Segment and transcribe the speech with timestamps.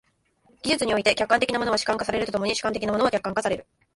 [0.63, 3.67] 技術において、客観的なものは主観化されると共に主観的なものは客観化される。